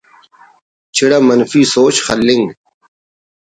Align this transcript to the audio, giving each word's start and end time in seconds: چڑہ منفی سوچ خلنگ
چڑہ 0.95 1.19
منفی 1.27 1.61
سوچ 1.73 1.95
خلنگ 2.05 2.45